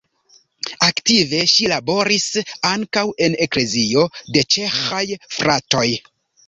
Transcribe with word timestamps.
Aktive 0.85 1.41
ŝi 1.51 1.67
laboris 1.73 2.25
ankaŭ 2.73 3.05
en 3.27 3.39
Eklezio 3.47 4.09
de 4.33 4.49
Ĉeĥaj 4.57 5.05
Fratoj. 5.39 5.89